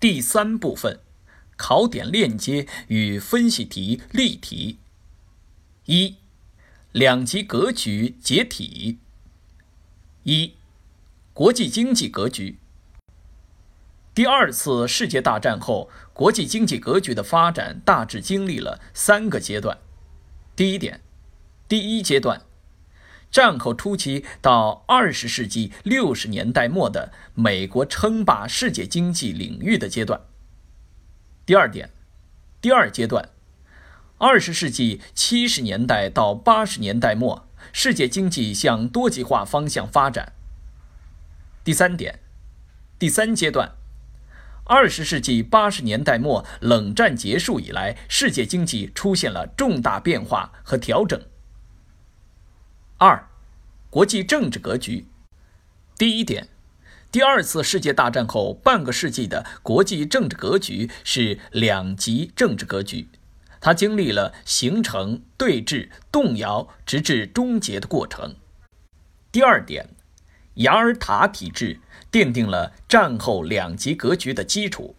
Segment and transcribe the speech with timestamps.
[0.00, 0.98] 第三部分，
[1.58, 4.78] 考点链接与分析题例题。
[5.84, 6.16] 一，
[6.90, 8.98] 两极格局解体。
[10.22, 10.54] 一，
[11.34, 12.58] 国际经济格局。
[14.14, 19.78] 第二次世界大战后，国际经济格局的发展大致经历了三个阶段。
[20.56, 21.02] 第一点，
[21.68, 22.46] 第一阶段。
[23.30, 30.20] 战后初期到二十世纪六十年代末的美国称霸世界经济领域的阶段。
[31.46, 31.90] 第二点，
[32.60, 33.28] 第二阶段，
[34.18, 40.32] 二十世纪七十年代到八十年代末，世界经济向多极化方向发展。
[41.62, 42.20] 第三点，
[42.98, 43.72] 第三阶段，
[44.64, 51.20] 二十世纪八十年代末冷战结束以来，世界经济出现了重大变化和调整。
[52.98, 53.29] 二，
[53.90, 55.06] 国际政治格局。
[55.98, 56.46] 第一点，
[57.10, 63.08] 第二次世界大战后半个世纪的国际政治格局是两极政治格局，
[63.60, 68.36] 它经历了形成、对峙、动摇，直至终结的过程。
[69.32, 69.88] 第二点，
[70.54, 71.80] 雅尔塔体制
[72.12, 74.94] 奠定了战后两极格局的基础。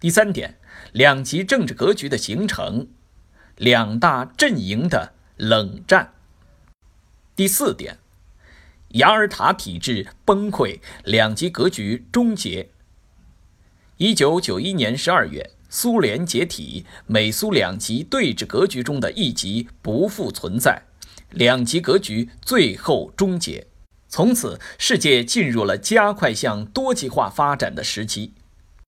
[0.00, 0.58] 第三点，
[0.92, 2.88] 两极政治格局的形成，
[3.56, 6.14] 两大阵营的冷战。
[7.40, 7.96] 第四点，
[8.88, 12.68] 雅尔塔体制崩溃，两极格局终结。
[13.96, 20.82] 一九九一年十二月，苏联解体，美苏两极对峙格局中的一极不复存在，
[21.30, 23.66] 两极格局最后终结。
[24.06, 28.34] 从此，世界进入了加快向多极化发展的时期。